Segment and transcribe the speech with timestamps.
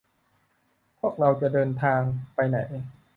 [0.99, 2.01] พวกเราจะเดินทาง
[2.35, 2.59] ไปไหน